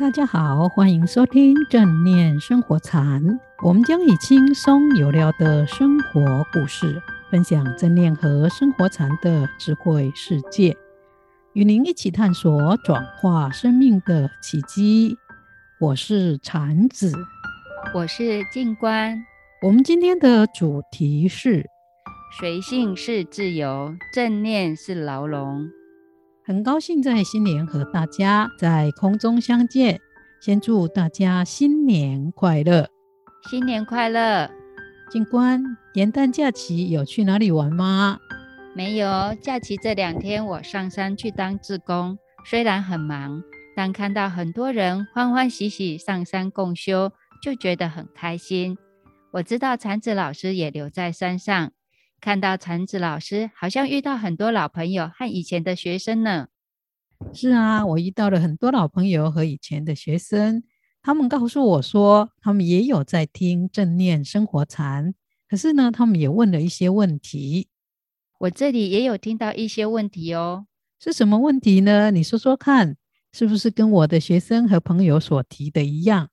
[0.00, 3.22] 大家好，欢迎收听正念生活禅。
[3.62, 7.00] 我们将以轻松有料的生活故事，
[7.30, 10.76] 分享正念和生活禅的智慧世界，
[11.52, 15.16] 与您一起探索转化生命的契机。
[15.78, 17.12] 我是禅子，
[17.94, 19.16] 我是静观。
[19.62, 21.70] 我们今天的主题是：
[22.40, 25.70] 随性是自由，正念是牢笼。
[26.46, 29.98] 很高兴在新年和大家在空中相见，
[30.42, 32.86] 先祝大家新年快乐！
[33.48, 34.50] 新年快乐！
[35.10, 38.18] 警官，元旦假期有去哪里玩吗？
[38.74, 43.42] 没有，假期这两天我上山去当志工，虽然很忙，
[43.74, 47.10] 但看到很多人欢欢喜喜上山共修，
[47.42, 48.76] 就觉得很开心。
[49.32, 51.72] 我知道禅子老师也留在山上。
[52.24, 56.46] 看到禅子老师，好像遇到很多老朋友和以前的学生呢。
[57.34, 60.62] 是啊，我遇到了很多老朋友和以前的学生，
[61.02, 65.12] 他们告诉我说，他们也有在听正念生活禅，
[65.46, 67.68] 可是呢，他们也问了一些问题。
[68.38, 70.66] 我这里也有听到一些问题哦，
[70.98, 72.10] 是什么问题呢？
[72.10, 72.96] 你说说看，
[73.32, 76.30] 是不是跟我的学生和朋友所提的一样？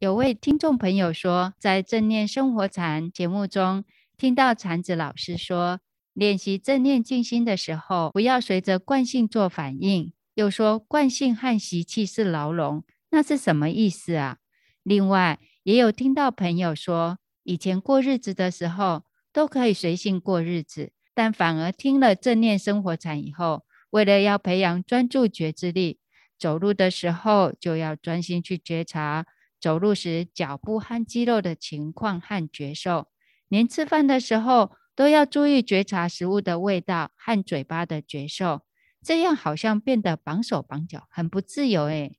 [0.00, 3.84] 有位听众朋友说，在正念生活禅节目中。
[4.20, 5.80] 听到禅子老师说，
[6.12, 10.12] 练习正念静心的时候，不要随着惯性做反应。
[10.34, 14.36] 又说惯性和习气是牢笼，那是什么意思啊？
[14.82, 25.98] 另外，也有听到朋友说，以前过日子的时候都可以随性过日子，但反而听了正念生活禅以后，为了要培养专注觉知力，
[26.38, 29.24] 走路的时候就要专心去觉察
[29.58, 33.06] 走路时脚步和肌肉的情况和觉受。
[33.50, 38.62] 连吃饭的时候都要注意觉察食物的味道和嘴巴的觉受，
[39.02, 42.16] 这样好像变得绑手绑脚，很不自由诶。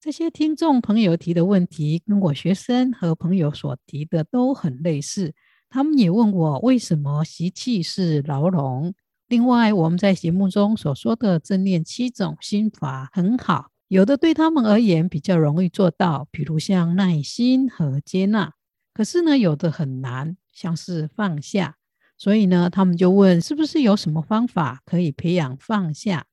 [0.00, 5.32] 这些听众朋友提的问题，跟我学生和朋友所提的都很类似。
[5.70, 8.92] 他们也问我为什么习气是牢笼。
[9.28, 18.52] 另外，我们在节目中所说的正念七种心法很好，有的对他们而言比较容易做到，比如像耐心和接纳。
[18.92, 20.36] 可是呢，有的很难。
[20.54, 21.76] 像是放下，
[22.16, 26.26] 所以呢，他们就问是不是有什么方法可以培养放下？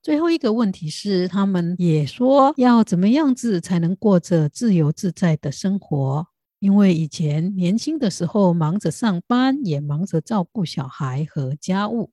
[0.00, 6.28] 最后一个问题是，他们也说要怎么样子才能过着自由自在的生活？
[6.60, 12.12] 因为以前年轻的时候忙着上班，也忙着照顾小孩和家务，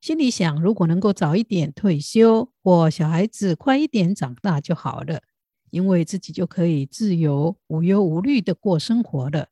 [0.00, 5.22] 心里想如果能够早一点退休，或小孩子快一点长大就好了，
[5.70, 9.48] 因为自己就可以自由无忧无虑的过生活了。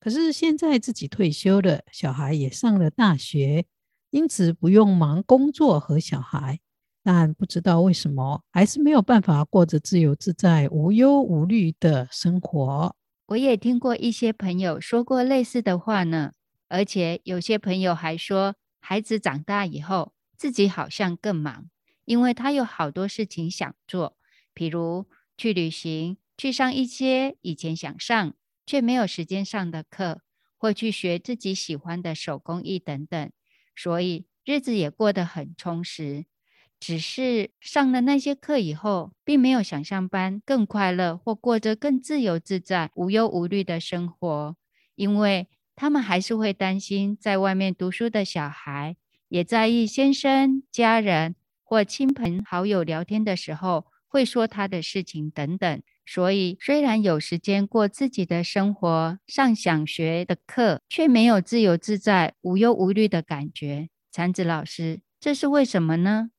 [0.00, 3.66] 可是现在自己退休了，小孩也上了大学，
[4.10, 6.58] 因此不用忙工作和小孩。
[7.02, 12.94] 但不知道为什么，还是没有办法过着自由自在、无忧无虑的生活。
[13.28, 16.32] 我也听过一些朋友说过类似的话呢，
[16.68, 21.70] 而且有些朋友还说，孩子长大以后，自己好像更忙，
[22.04, 24.16] 因为他有好多事情想做，
[24.52, 25.06] 比如
[25.36, 28.34] 去旅行，去上一些以前想上。
[28.70, 30.20] 却没有时间上的课，
[30.56, 33.32] 或去学自己喜欢的手工艺等等，
[33.74, 36.26] 所以日子也过得很充实。
[36.78, 44.56] 只是上了那些课以后，并没有想象般更快乐，或过着更自由自在、无忧无虑的生活，
[44.94, 48.94] 因为他们还是会担心在外面读书的小孩，
[49.26, 55.82] 也在意先生、家人或亲朋好友聊天的时候会说他的事情等等。
[56.12, 63.90] 所以，虽然有时间过自己的生活，上想学的课，却没有自由自在、无忧无虑的感觉。
[64.10, 66.30] 禅子老师，这是为什么呢？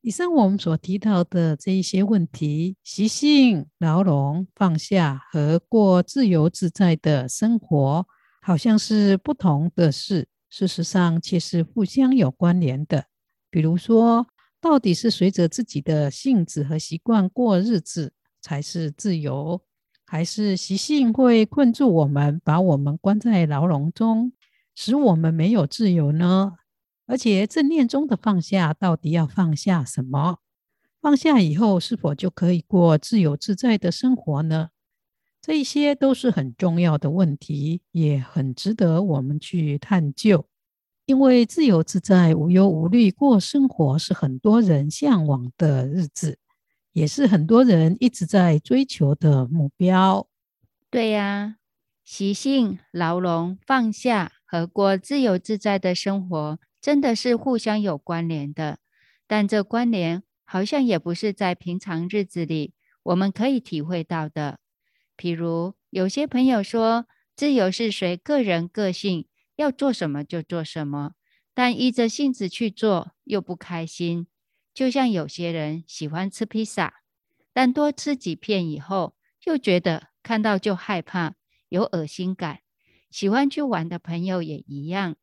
[0.00, 8.06] 以上我们所提到的这一些问题，习性、牢笼、放下和过自由自在的生活，
[8.40, 13.06] 好像是不同的事，事实上却是互相有关联的。
[13.50, 14.28] 比如说，
[14.60, 18.12] 到底是随着自己的性子和习惯过日子，
[18.46, 19.60] 才是自由，
[20.04, 24.32] 还是习性会困住我们，把我们关在牢笼中，
[24.76, 26.52] 使我们没有自由呢？
[27.06, 30.38] 而且正念中的放下，到底要放下什么？
[31.00, 34.68] 放下以后，是否就可以过自由自在的生活呢？
[35.42, 40.46] 这一些都是很重要的问题，也很值得我们去探究。
[41.04, 46.38] 因为自由自在、无忧无虑过生活，是很多人向往的日子。
[46.96, 50.26] 也是很多人一直在追求的目标。
[50.88, 51.56] 对呀，
[52.02, 58.78] 习性、牢笼、放下和过自由自在的生活，真的是互相有关联的。
[59.26, 62.72] 但这关联好像也不是在平常日子里
[63.02, 64.58] 我们可以体会到的。
[65.18, 69.26] 譬如有些朋友说，自由是随个人个性，
[69.56, 71.12] 要做什么就做什么，
[71.52, 74.28] 但依着性子去做又不开心。
[74.76, 77.00] 就像有些人喜欢吃披萨，
[77.54, 81.32] 但多吃几片以后，又觉得看到就害怕，
[81.70, 82.60] 有恶心感。
[83.10, 85.16] 喜欢去玩的朋友也一样，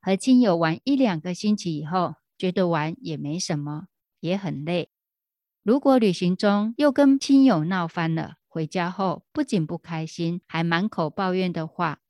[0.00, 3.86] 和亲友玩一两个星期以后，觉得玩也没什么，
[4.18, 4.90] 也很累。
[5.62, 12.00] 如果旅行中又跟亲友闹翻了，回家后不仅不开心，还满口抱怨的话。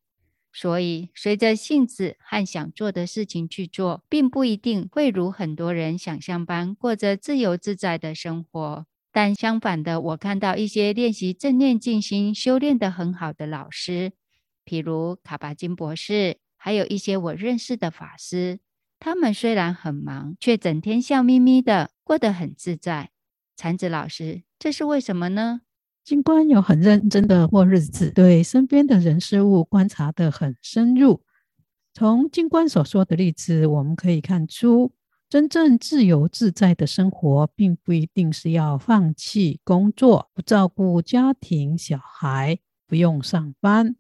[0.59, 8.87] 所以，随着性子和想做的事情去做，并不一定会如很多人想象般过着自由自在的生活。
[9.13, 14.13] 但相反的，我看到一些练习正念静心、修炼得很好的老师，
[14.65, 18.61] 譬如卡巴金博士，还有一些我认识的法师，
[18.99, 23.11] 他们虽然很忙，却整天笑眯眯的，过得很自在。
[23.55, 25.61] 禅子老师，这是为什么呢？
[26.07, 31.21] 静观有很认真的过日子，对身边的人事物观察得很深入。
[31.93, 34.93] 从静观所说的例子，我们可以看出，
[35.29, 43.97] 真正自由自在的生活，并不一定是要放弃工作，不照顾家庭小孩，不用上班，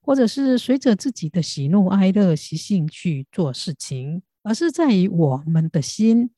[0.00, 6.30] 或者是随着自己的喜怒哀乐习性去做事情，而是在于我们的心。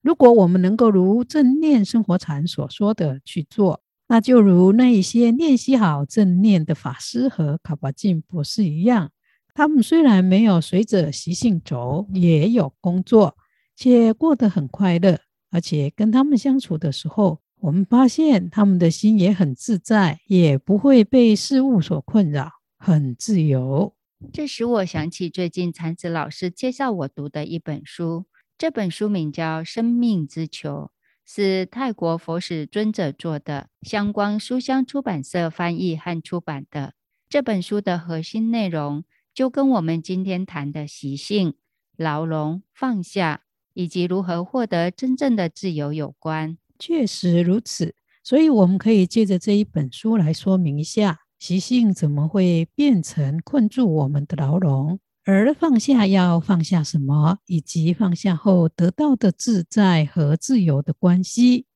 [0.00, 3.82] 如果我们能够如正念生活禅所说的去做。
[4.12, 9.10] 那就如那一些练习好正念的法师和卡巴金博士一样，
[9.54, 13.34] 他们虽然没有随着习性走，也有工作，
[13.74, 15.18] 且过得很快乐。
[15.50, 23.94] 而且跟他们相处的时候，我们发现他们的心也很自在，也不会被事物所困扰，很自由。
[24.30, 28.26] 这使我想起最近禅子老师介绍我读的一本书，
[28.58, 30.90] 这本书名叫《生命之球》。
[31.24, 36.94] 是泰国佛使尊者做的，相关书香出版社翻译和出版的。
[37.28, 41.54] 这本书的核心内容就跟我们今天谈的习性、
[41.96, 43.42] 牢笼、放下，
[43.72, 46.58] 以及如何获得真正的自由有关。
[46.78, 54.98] 确实如此，所以我们可以借着这一本书来说明一下，习性怎么会变成困住我们的牢笼。
[55.24, 61.66] 而放下要放下什么，以及放下后得到的自在和自由的关系。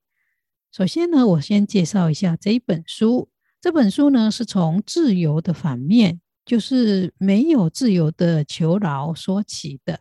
[0.73, 3.29] 首先呢，我先介绍一下这一本书。
[3.61, 10.01] 这本书呢，是从自由的反面，就是没有自由的囚牢说起的，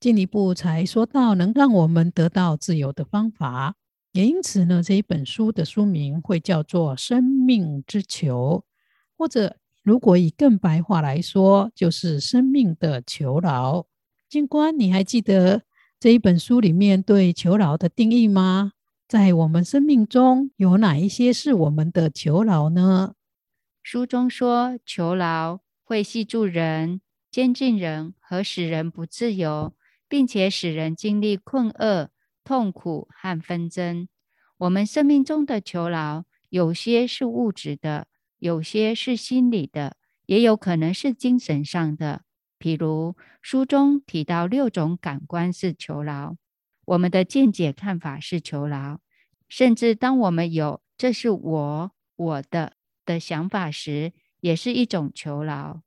[0.00, 3.74] 进一步才说到能让我们得到自由的方法。
[4.12, 8.64] 也因此呢，这一本书的书名会叫做《生命之球》，
[9.18, 9.58] 或者。
[9.88, 13.86] 如果以更白话来说，就是生命的囚牢。
[14.28, 15.62] 静观，你还记得
[15.98, 18.72] 这一本书里面对囚牢的定义吗？
[19.08, 23.14] 在我们生命中有哪一些是我们的囚牢呢？
[23.82, 27.00] 书中说，囚牢会系住人、
[27.30, 29.72] 监禁人和使人不自由，
[30.06, 32.10] 并且使人经历困厄、
[32.44, 34.06] 痛苦和纷争。
[34.58, 38.08] 我们生命中的囚牢，有些是物质的。
[38.38, 39.96] 有些是心理的，
[40.26, 42.22] 也有可能是精神上的。
[42.58, 46.34] 譬如书中提到六种感官是囚牢，
[46.86, 48.98] 我们的见解看法是囚牢，
[49.48, 52.72] 甚至当我们有“这是我我的”
[53.06, 55.80] 的想法时，也是一种囚牢。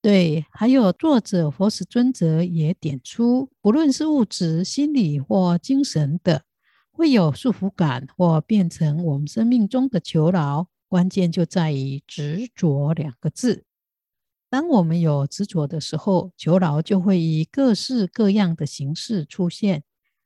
[0.00, 6.42] 对，还有作者佛使尊者也点出，不论是物质、心理或精神的，
[6.90, 10.66] 会有束缚感或变成我们生命中的囚牢。
[10.92, 13.64] 关键就在于执着两个字。
[14.50, 19.84] 当我们有执着的时候，求牢就会以各式各样的形式出现，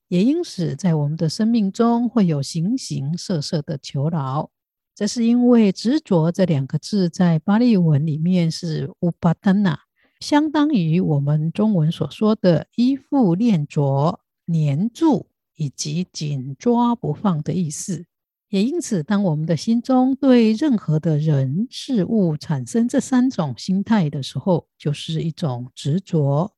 [0.09, 4.51] 也因此在我们的生命中会有形形色色的求牢。
[4.93, 9.79] 这是因为执着这两个字在巴利文里面是乌巴丹娜，
[10.19, 18.07] 相当于我们中文所说的依附、恋着、黏住以及紧抓不放的意思。
[18.49, 26.53] 也因此，当我们的心中对任何的人事物产生这三种心态的时候，就是一种执着，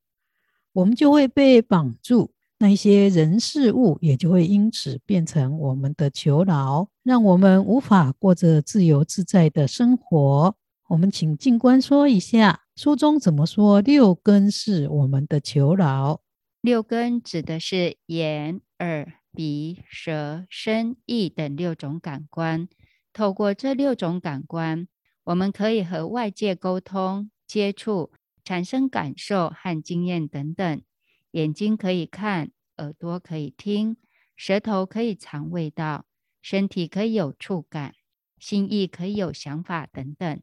[0.75, 10.54] 我们就会被绑住，那一些人事物也就会因此变成我们的囚牢，让我们无法过着自由自在的生活。
[10.88, 16.21] 我们请静观说一下，书中怎么说六根是我们的囚牢？
[16.61, 19.18] 六根指的是眼、耳。
[19.38, 22.68] 鼻、舌、身、意等六种感官，
[23.12, 24.88] 透过这六种感官，
[25.23, 28.11] 我们可以和外界沟通、接触、
[28.42, 30.83] 产生感受和经验等等。
[31.30, 33.97] 眼睛可以看，耳朵可以听，
[34.35, 36.07] 舌头可以尝味道，
[36.42, 37.95] 身体可以有触感，
[38.40, 40.42] 心意可以有想法等等。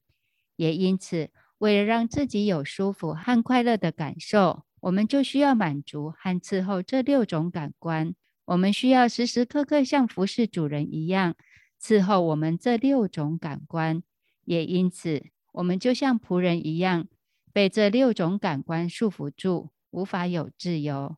[0.55, 8.15] 也因此，为了让自己有舒服和快乐的感受，我们就需要满足和伺候这六种感官。
[8.45, 11.35] 我们需要时时刻刻像服侍主人一样
[11.81, 14.03] 伺候我们这六种感官。
[14.43, 17.07] 也因此，我们就像仆人一样，
[17.51, 21.17] 被这六种感官束缚住，无法有自由。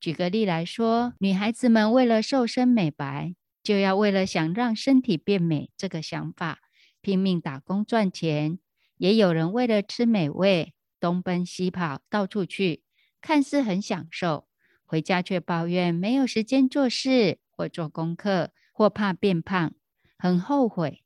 [0.00, 6.58] 举个例来说，女孩子们为了瘦身美白，就要为了想让身体变美这个想法，
[7.00, 8.58] 拼命打工赚钱；
[8.98, 12.82] 也有人为了吃美味，东奔西跑，到处去，
[13.20, 14.48] 看似很享受，
[14.94, 19.72] 回家却抱怨没有时间做事或做功课，或怕变胖，
[20.16, 21.02] 很后悔。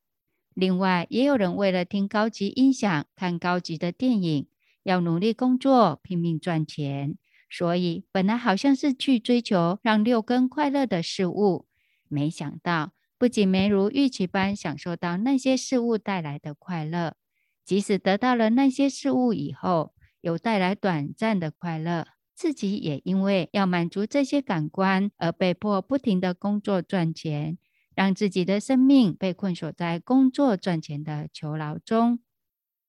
[0.53, 4.47] 另外，也有人为了听高级音响、看高级的电影，
[4.83, 7.17] 要努力工作，拼命赚钱。
[7.49, 11.65] 所以，本来好像是去追求让六根快乐的事物，
[12.09, 17.17] 没想到不仅没如预期般享受到那些事物带来的快乐，
[17.65, 22.07] 即使得到了那些事物以后，有带来短暂的快乐，
[22.39, 27.59] 自己也因为要满足这些感官而被迫不停地工作赚钱，
[27.97, 32.21] 让自己的生命被困锁在工作赚钱的囚牢中。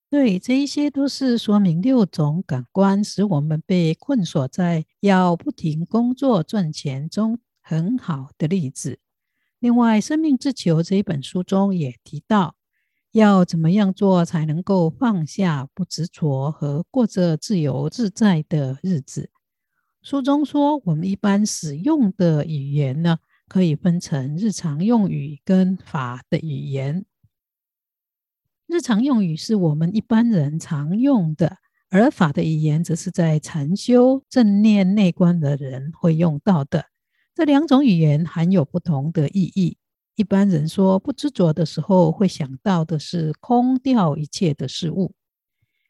[0.07, 8.99] 对，这一些都是说明六种感官使我们被困锁在要不停工作赚钱中很好的例子。
[9.57, 12.55] 另外，《生命之球》这一本书中也提到，
[13.13, 19.31] 要怎么样做才能够放下不执着和过着自由自在的日子。
[20.01, 27.05] 书中说，我们一般使用的语言呢，可以分成日常用语跟法的语言。
[28.65, 31.57] 日常用语是我们一般人常用的，
[31.89, 36.85] 而法的语言则是在禅修正念内观的人会用到的。
[37.35, 39.77] 这两种语言含有不同的意义。
[40.15, 45.13] 一般人说不执着的时候，会想到的是空掉一切的事物，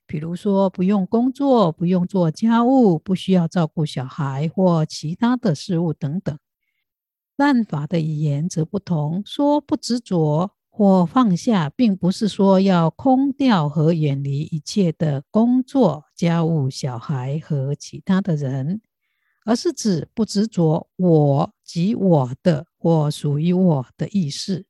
[0.09, 6.35] 比如说不用工作、不用做家务、不需要照顾小孩或其他的事物等等。
[7.37, 10.51] 但法的语言则不同，说不执着。
[10.71, 18.79] 或放下，并不是说要空掉和远离一切的工作、家务、小孩和其他的人，
[19.43, 24.67] 而是指不执着我及我的或属于我的意识。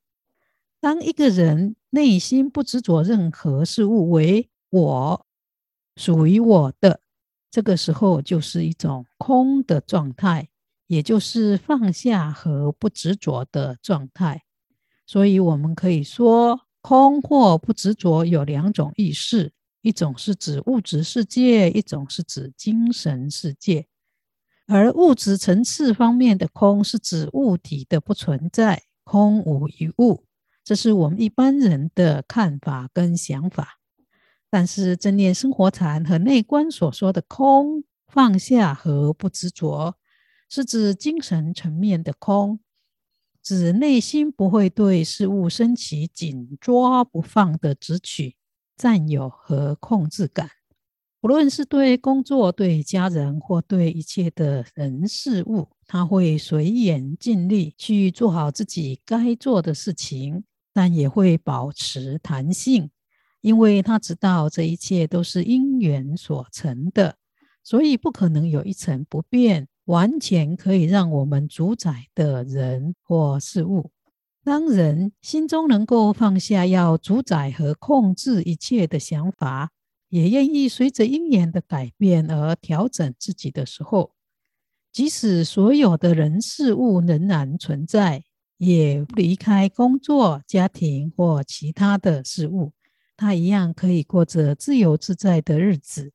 [0.80, 5.28] 当一个人内心不执着任何事物为我、
[6.00, 7.02] 属于我的，
[7.52, 10.48] 这个时候就是一种空的状态，
[10.88, 14.44] 也就是放下和不执着的状态。
[15.06, 19.52] 所以，我们可以说，空或不执着有两种意思：
[19.82, 23.88] 一种是指物质世界，一种是指精神世界。
[24.68, 30.24] 而物质层次方面的空，是指物体的不存在，空无一物。
[30.64, 33.79] 这是我们一般人的看法跟想法。
[34.50, 39.96] 但是，正念生活禅和内观所说的空、放下和不执着，
[40.50, 42.60] 是指精神层面的空。
[43.42, 48.36] 指内心不会对事物升起紧抓不放的执取、
[48.76, 50.50] 占有和控制感，
[51.22, 62.92] 不论是对工作、对家人或对一切的人事物，他会随缘尽力去做好自己该做的事情，但也会保持弹性，
[63.42, 67.16] 因为他知道这一切都是因缘所成的，
[67.64, 69.68] 所以不可能有一成不变。
[69.86, 73.90] 完全可以让我们主宰的人或事物。
[74.44, 79.72] 当人心中能够放下要主宰和控制一切的想法，
[80.10, 84.12] 也愿意随着因缘的改变而调整自己的时候，
[84.92, 88.24] 即使所有的人事物仍然存在，
[88.58, 92.74] 也不离开工作、家庭或其他的事物，
[93.20, 96.14] 他一样可以过着自由自在的日子。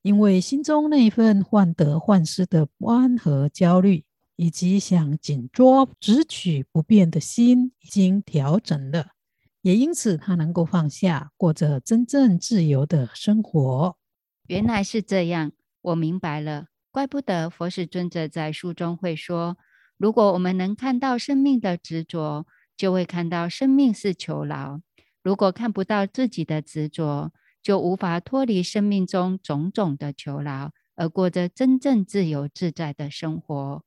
[0.00, 4.06] 因为心中那份患得患失的不安和焦虑，
[4.36, 9.08] 以及想紧捉、只取不变的心，已经调整了，
[9.60, 13.96] 也因此他能够放下，过着真正自由的生活。
[14.46, 16.68] 原来是这样，我明白了。
[16.90, 19.58] 怪不得佛世尊者在书中会说：
[19.98, 24.80] 如果我们能看到生命的执着，就会看到生命是囚牢；
[25.26, 33.82] 如果看不到自己的执着，就无法脱离生命中种种的囚牢，而过着真正自由自在的生活。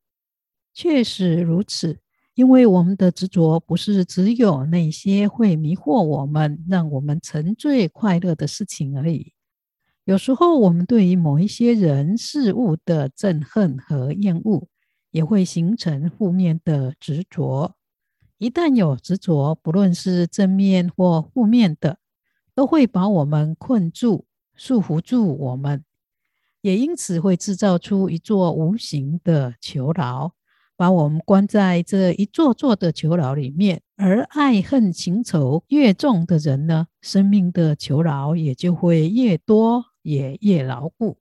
[0.74, 2.01] 确实如此，
[2.36, 9.31] 因为我们的执着不是只有那些会迷惑我们、让我们沉醉快乐的事情而已。
[10.03, 14.67] 有时候，我们对于某一些人事物的憎恨和厌恶，
[15.12, 17.77] 也会形成负面的执着。
[18.39, 22.00] 一旦有执着，不论是正面或负面的，
[22.55, 25.84] 都会把我们困住、束缚住我们，
[26.62, 30.31] 也因此会制造出一座无形的囚牢，
[30.77, 33.81] 把我们关在这一座座的囚牢里面。
[33.98, 41.17] 而爱恨情仇越重的人呢，生命的囚牢也就会越多，也越牢固。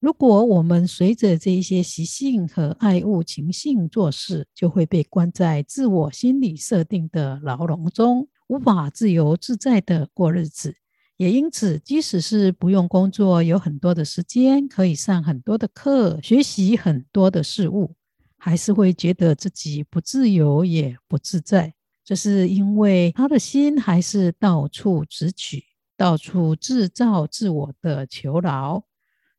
[0.00, 10.74] 如果我们随着这一些习性和爱恶情性做事，就会被关在自我心理设定的牢笼中，无法自由自在地过日子。
[11.18, 17.94] 也因此，即使是不用工作，有很多的时间可以上很多的课，学习很多的事物，
[18.38, 21.74] 还是会觉得自己不自由也不自在。
[22.02, 25.62] 这是因为他的心还是到处执取，
[25.94, 28.82] 到处制造自我的囚牢。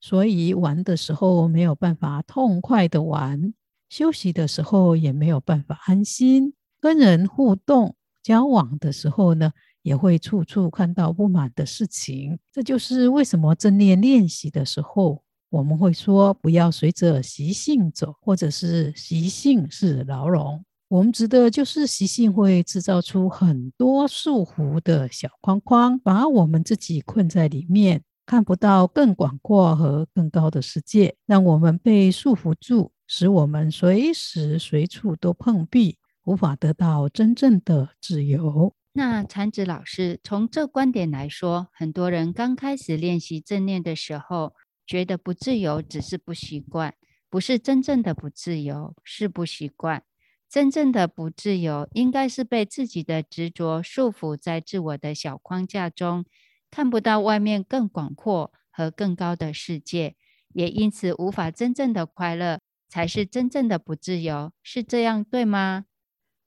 [0.02, 3.54] 所以玩的时候没有办法痛快的玩，
[3.88, 6.54] 休息的时候也没有办法安心。
[6.80, 9.54] 跟人互动交往的时候呢，
[9.84, 12.40] 也会处处看到不满的事情。
[12.52, 20.66] 这就是为什么正念练习的时候，我们会说不要随着习性走，或者是习性是牢笼。
[20.88, 28.02] 我们指的就是习性会制造出很多束缚的小框框，把我们自己困在里面。
[28.32, 38.74] 看不到更广阔和更高的世界，让我们被束缚住，使我们随时随处都碰壁，无法得到真正的自由。
[38.94, 44.54] 那禅子老师从这观点来说，很多人刚开始练习正念的时候，
[44.88, 46.94] 觉得不自由只是不习惯，
[47.30, 50.04] 不是真正的不自由，是不习惯。
[50.50, 56.24] 真正的不自由，应该是被自己的执着束缚在自我的小框架中。
[56.72, 60.16] 看不到外面更广阔和更高的世界，
[60.54, 65.86] 也因此无法真正的快乐，才是真正的不自由，是这样对吗？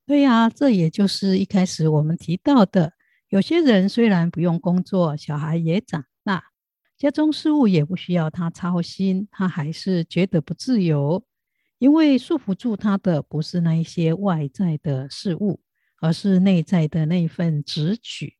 [0.07, 2.95] 对呀，这也就是一开始我们提到的，
[3.29, 6.45] 有些人虽然不用工作，小孩也长大，
[6.97, 11.25] 家中事务也不需要他操心，他还是觉得不自由，
[11.79, 15.61] 因为束缚住他的不是那一些外在的事物，
[16.01, 18.37] 而是内在的那份执取。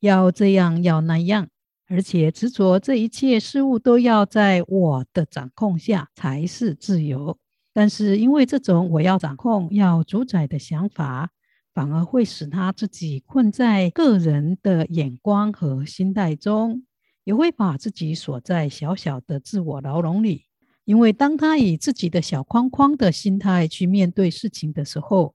[0.00, 1.48] 要这样，要那样，
[1.88, 7.36] 而且执着这一切事物都要在我的掌控下才是自由。
[7.72, 11.30] 但是因为这种我要掌控、要主宰的想法，
[11.74, 16.84] 反而会使他自己困在个人的眼光和心态中，
[17.24, 20.44] 也会把自己锁在小小的自我牢笼里。
[20.84, 25.34] 因为当他以自己的小框框的心态去面对事情的时候，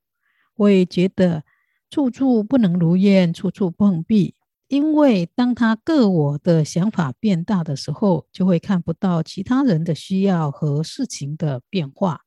[0.56, 1.44] 会觉得
[1.90, 4.36] 处处不能如愿，处处碰壁。
[4.74, 12.22] 因为当他个我的想法变大的时候，就会看不到其他人的需要和事情的变化，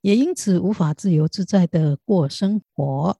[0.00, 3.18] 也因此无法自由自在的过生活。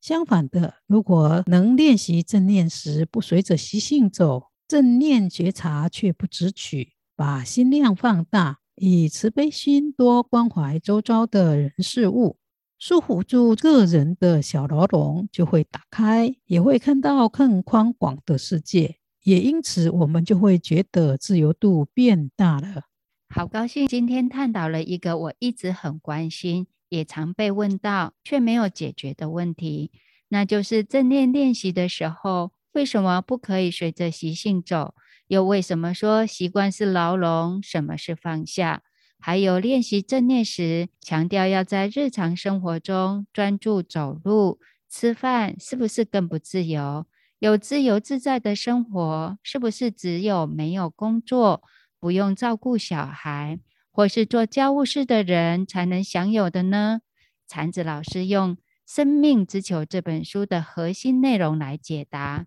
[0.00, 12.36] 相反的，如果能练习正念时不随着习性走，正念觉察却不执取，把心量放大，以慈悲心多关怀周遭的人事物。
[12.84, 22.86] 束缚住个人的小牢笼就会打开，也会看到更宽广的世界，也因此我们就会觉得自由度变大了。
[23.28, 29.92] 好高兴今天探讨了一个我一直很关心，也常被问到却没有解决的问题，
[30.30, 34.96] 那就是正念练习的时候，为什么不可以随着习性走？
[35.28, 37.62] 又为什么说习惯是牢笼？
[37.62, 38.82] 什么是放下？
[39.24, 44.58] 还有练习正念时，强调要在日常生活中专注走路、
[44.90, 47.06] 吃饭，是不是更不自由？
[47.38, 51.62] 有自由自在的生活，是不是只有没有工作、
[52.00, 53.60] 不用照顾小孩，
[53.92, 57.02] 或是做家务事的人才能享有的呢？
[57.46, 62.46] 禅子老师用《生命之球》这本书的核心内容来解答，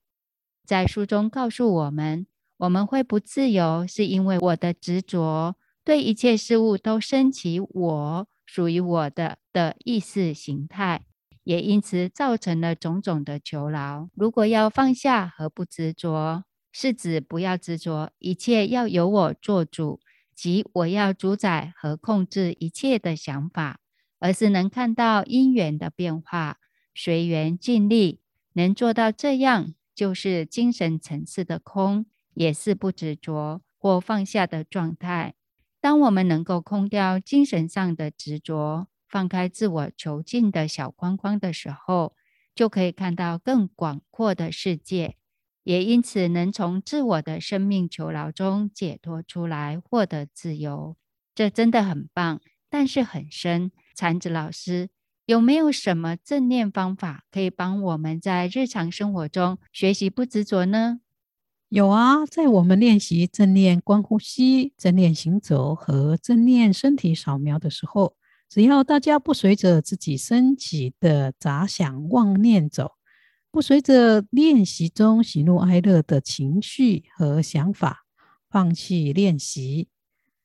[0.65, 5.55] 在书中告诉我们，我们会不自由，是因为我的执着。
[5.85, 11.05] 对一切事物都升起我属于我的的意识形态，
[11.43, 14.09] 也因此造成了种种的囚牢。
[14.15, 19.99] 如果要放下和不执着，是指不要执着一切要由我做主，
[20.35, 23.79] 即我要主宰和控制一切的想法，
[24.19, 26.57] 而是能看到因缘的变化，
[26.95, 28.19] 随缘尽力。
[28.53, 35.35] 能做到这样，就是精神层次的空，也是不执着或放下的状态。
[35.85, 42.15] 当我们能够空掉精神上的执着，放开自我囚禁的小框框的时候，
[42.55, 45.15] 就可以看到更广阔的世界，
[45.63, 50.97] 也因此能从自我的生命囚牢中解脱出来，获得自由。
[51.35, 53.71] 这真的很棒，但是很深。
[53.93, 54.89] 禅子老师，
[55.27, 61.01] 有没有什么正念方法可以帮我们在日常生活中学习不执着呢？
[61.69, 68.15] 有啊，在我们练习正念观呼吸、正念行走和正念身体扫描的时候，
[68.47, 72.91] 只要大家不随着自己升起的杂想妄念走，
[73.51, 78.05] 不随着练习中喜怒哀乐的情绪和想法，
[78.47, 79.87] 放弃练习，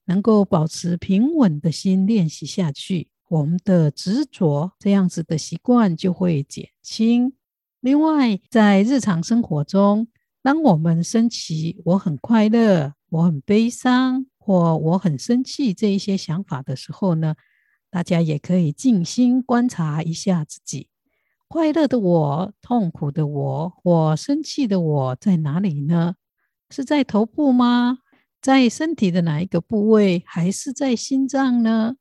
[0.07, 7.35] 能够保持平稳的心练习下去，我们的执着这样子的习惯就会减轻。
[7.81, 10.09] 另外，在日常生活中，
[10.43, 17.35] 当我们升起我很快乐、我很悲伤或我很生气这一些想法的时候呢，
[17.91, 20.89] 大家也可以静心观察一下自己，
[21.47, 26.15] 快乐的我、痛苦的我或生气的我在哪里呢？
[26.71, 27.99] 是在头部吗？
[28.41, 30.23] 在身体的哪一个部位？
[30.25, 31.97] 还是在心脏呢？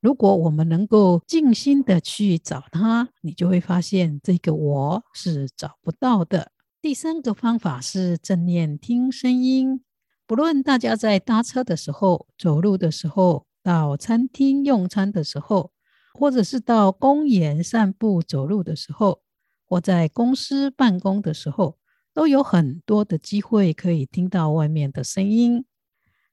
[0.00, 6.50] 如果我们能够静心的去找它，你就会发现这个我是找不到的。
[6.82, 9.84] 第三个方法是正念听声音。
[10.26, 15.70] 不论大家在搭车的时候、走路的时候、到餐厅用餐的时候，
[16.12, 19.22] 或者是到公园散步走路的时候，
[19.64, 21.78] 或在公司办公的时候，
[22.12, 25.64] 都有很多的机会可以听到外面的声音。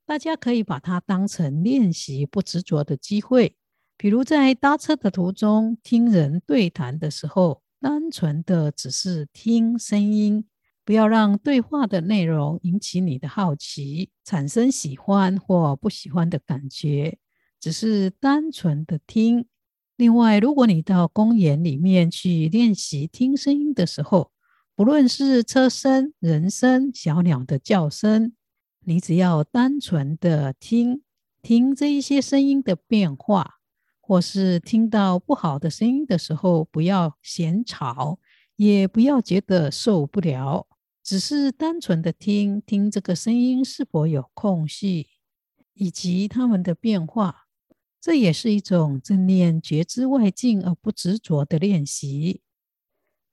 [0.03, 3.55] 大家可以把它当成练习不执着的机会，
[3.95, 7.61] 比如在搭车的途中听人对谈的时候。
[7.81, 10.45] 单纯的只是听声音，
[10.83, 17.17] 不要让对话的内容引起你的好奇，产生喜欢或不喜欢的感觉，
[17.59, 19.45] 只是单纯的听。
[19.95, 24.31] 另外，如果你到公园里面去练习听声音的时候，
[24.75, 28.33] 不论是车声、人声、小鸟的叫声，
[28.85, 31.01] 你只要单纯的听，
[31.41, 33.58] 听这一些声音的变化。
[34.09, 38.17] 或是听到不好的声音的时候，不要嫌吵，
[38.55, 40.65] 也不要觉得受不了，
[41.03, 45.09] 只是单纯的听听这个声音是否有空隙，
[45.75, 47.45] 以及它们的变化。
[48.01, 52.41] 这也是一种正念觉知外境而不执着的练习。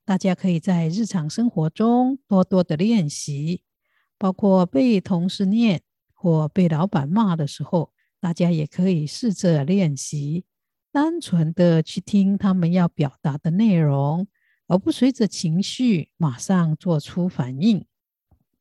[0.04, 3.62] 大家可以在日常生活中多多的练习，
[4.18, 5.80] 包括被同事念
[6.12, 10.44] 或被老板骂的时候，大家也可以试着练习。
[10.96, 14.28] 单纯的去听他们要表达的内容，
[14.66, 17.84] 而不随着情绪马上做出反应。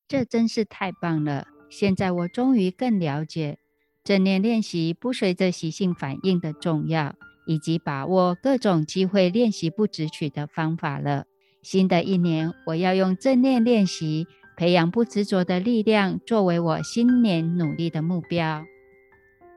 [0.06, 1.48] 这真是太棒了！
[1.69, 3.58] 现在我终于更了解
[4.04, 7.15] 正念练习不随着习性反应的重要，
[7.48, 11.28] 以及把握各种机会练习不执取的方法了。
[11.63, 18.65] 新的一年，我要用正念练习培养不执着的力量，作为我新年努力的目标。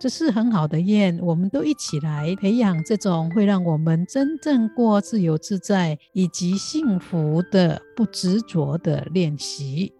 [0.00, 9.92] 这是很好的愿，我们都一起来培养这种会让我们真正过自由自在以及幸福的不执着的练习。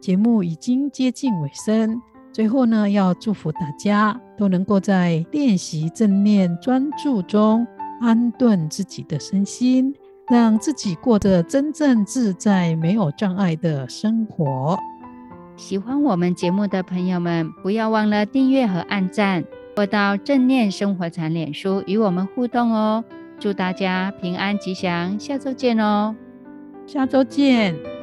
[0.00, 2.00] 节目已经接近尾声，
[2.32, 7.64] 最后呢，要祝福大家都能够在练习正念专注中
[8.00, 9.94] 安顿自己的身心，
[10.28, 14.76] 让自己过着真正自在、没有障碍的生活。
[15.60, 19.44] 喜欢我们节目的朋友们，不要忘了订阅和按赞，
[19.76, 23.04] 或到正念生活禅脸书与我们互动哦。
[23.38, 26.16] 祝大家平安吉祥，下周见哦！
[26.86, 27.99] 下周见。